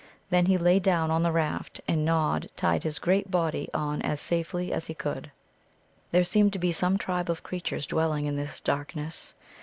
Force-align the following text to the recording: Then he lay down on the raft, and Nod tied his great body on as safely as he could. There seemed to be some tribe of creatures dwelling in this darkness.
Then 0.31 0.47
he 0.47 0.57
lay 0.57 0.79
down 0.79 1.11
on 1.11 1.21
the 1.21 1.31
raft, 1.31 1.79
and 1.87 2.03
Nod 2.03 2.49
tied 2.57 2.81
his 2.81 2.97
great 2.97 3.29
body 3.29 3.69
on 3.71 4.01
as 4.01 4.19
safely 4.19 4.73
as 4.73 4.87
he 4.87 4.95
could. 4.95 5.29
There 6.09 6.23
seemed 6.23 6.53
to 6.53 6.57
be 6.57 6.71
some 6.71 6.97
tribe 6.97 7.29
of 7.29 7.43
creatures 7.43 7.85
dwelling 7.85 8.25
in 8.25 8.35
this 8.35 8.59
darkness. 8.59 9.35